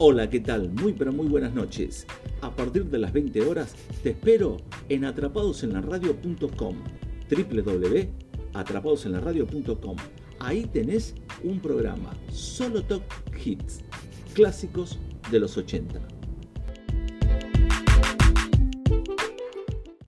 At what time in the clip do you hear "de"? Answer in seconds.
2.84-2.98, 15.32-15.40